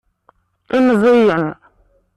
Imẓiyen. 0.77 1.45